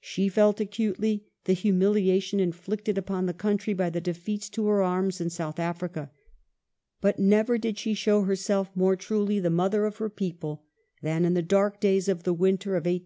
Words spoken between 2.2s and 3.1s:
inflicted